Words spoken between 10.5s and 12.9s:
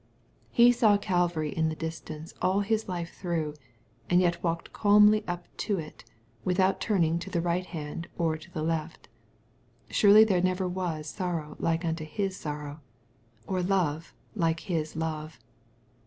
was sorrow like unto His sorrow,